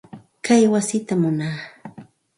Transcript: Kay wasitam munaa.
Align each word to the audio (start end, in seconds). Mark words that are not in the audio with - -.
Kay 0.45 0.63
wasitam 0.71 1.19
munaa. 1.21 1.57